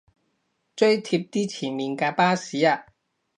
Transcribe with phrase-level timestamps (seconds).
[0.75, 2.85] 追貼啲前面架巴士吖